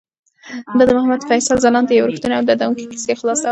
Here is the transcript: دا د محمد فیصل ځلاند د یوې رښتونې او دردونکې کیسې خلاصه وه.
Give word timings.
دا 0.77 0.83
د 0.87 0.91
محمد 0.97 1.21
فیصل 1.29 1.55
ځلاند 1.63 1.87
د 1.89 1.91
یوې 1.97 2.07
رښتونې 2.11 2.35
او 2.37 2.45
دردونکې 2.47 2.89
کیسې 2.91 3.13
خلاصه 3.19 3.43
وه. 3.47 3.49